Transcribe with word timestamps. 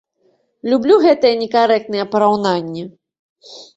Люблю 0.73 0.95
гэтыя 1.03 1.37
некарэктныя 1.43 2.05
параўнанні! 2.17 2.83